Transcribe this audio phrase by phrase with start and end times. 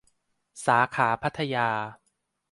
[0.65, 1.69] สาขาพัทยา